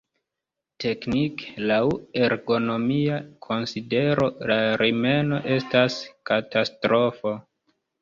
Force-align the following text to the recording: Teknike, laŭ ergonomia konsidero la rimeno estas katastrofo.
Teknike, 0.83 1.49
laŭ 1.71 1.77
ergonomia 2.23 3.21
konsidero 3.49 4.29
la 4.55 4.59
rimeno 4.85 5.43
estas 5.61 6.03
katastrofo. 6.35 7.41